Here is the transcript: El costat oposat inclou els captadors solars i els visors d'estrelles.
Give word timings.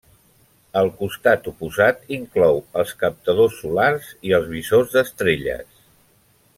El 0.79 0.87
costat 1.01 1.49
oposat 1.51 2.01
inclou 2.17 2.57
els 2.83 2.95
captadors 3.03 3.61
solars 3.65 4.11
i 4.31 4.35
els 4.39 4.49
visors 4.57 4.97
d'estrelles. 4.97 5.87